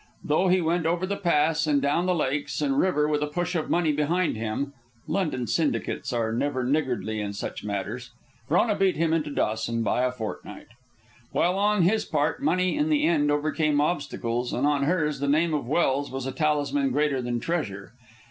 [0.23, 3.53] Though he went over the Pass and down the lakes and river with a push
[3.53, 4.73] of money behind him
[5.07, 8.09] (London syndicates are never niggardly in such matters).
[8.47, 10.69] Frona beat him into Dawson by a fortnight.
[11.31, 15.67] While on his part money in the end overcame obstacles, on hers the name of
[15.67, 17.93] Welse was a talisman greater than treasure.